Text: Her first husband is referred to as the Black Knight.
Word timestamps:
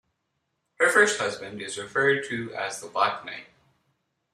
Her 0.79 0.89
first 0.89 1.19
husband 1.19 1.61
is 1.61 1.77
referred 1.77 2.25
to 2.29 2.51
as 2.55 2.81
the 2.81 2.87
Black 2.89 3.23
Knight. 3.23 3.45